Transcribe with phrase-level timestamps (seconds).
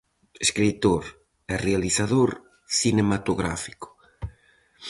[0.45, 1.03] Escritor
[1.53, 2.29] e realizador
[2.79, 3.87] cinematográfico.